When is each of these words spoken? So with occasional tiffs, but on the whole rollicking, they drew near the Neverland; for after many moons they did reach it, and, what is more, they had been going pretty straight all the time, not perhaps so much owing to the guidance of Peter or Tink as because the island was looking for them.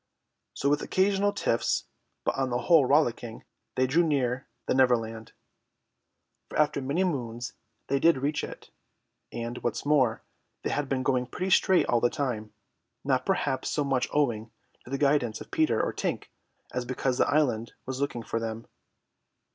So 0.55 0.67
with 0.67 0.81
occasional 0.81 1.31
tiffs, 1.31 1.85
but 2.23 2.33
on 2.33 2.49
the 2.49 2.57
whole 2.57 2.87
rollicking, 2.87 3.43
they 3.75 3.85
drew 3.85 4.01
near 4.03 4.47
the 4.65 4.73
Neverland; 4.73 5.33
for 6.49 6.57
after 6.57 6.81
many 6.81 7.03
moons 7.03 7.53
they 7.85 7.99
did 7.99 8.17
reach 8.17 8.43
it, 8.43 8.71
and, 9.31 9.59
what 9.59 9.75
is 9.75 9.85
more, 9.85 10.23
they 10.63 10.71
had 10.71 10.89
been 10.89 11.03
going 11.03 11.27
pretty 11.27 11.51
straight 11.51 11.85
all 11.85 12.01
the 12.01 12.09
time, 12.09 12.51
not 13.03 13.27
perhaps 13.27 13.69
so 13.69 13.83
much 13.83 14.07
owing 14.11 14.49
to 14.85 14.89
the 14.89 14.97
guidance 14.97 15.39
of 15.39 15.51
Peter 15.51 15.79
or 15.79 15.93
Tink 15.93 16.31
as 16.73 16.83
because 16.83 17.19
the 17.19 17.29
island 17.29 17.73
was 17.85 18.01
looking 18.01 18.23
for 18.23 18.39
them. 18.39 18.65